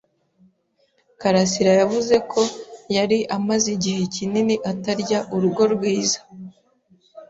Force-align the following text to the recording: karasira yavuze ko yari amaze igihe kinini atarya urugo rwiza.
karasira 1.21 1.71
yavuze 1.81 2.15
ko 2.31 2.41
yari 2.97 3.19
amaze 3.37 3.67
igihe 3.77 4.01
kinini 4.15 4.55
atarya 4.71 5.19
urugo 5.35 5.63
rwiza. 5.73 6.19